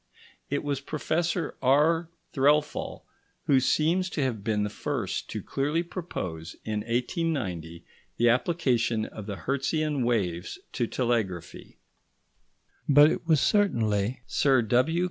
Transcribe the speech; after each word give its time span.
It 0.49 0.63
was 0.63 0.81
Professor 0.81 1.53
R. 1.61 2.09
Threlfall 2.33 3.03
who 3.45 3.59
seems 3.59 4.09
to 4.09 4.23
have 4.23 4.43
been 4.43 4.63
the 4.63 4.71
first 4.71 5.29
to 5.29 5.43
clearly 5.43 5.83
propose, 5.83 6.55
in 6.65 6.79
1890, 6.79 7.85
the 8.17 8.27
application 8.27 9.05
of 9.05 9.27
the 9.27 9.35
Hertzian 9.35 10.03
waves 10.03 10.57
to 10.73 10.87
telegraphy, 10.87 11.77
but 12.89 13.11
it 13.11 13.27
was 13.27 13.39
certainly 13.39 14.21
Sir 14.25 14.63
W. 14.63 14.99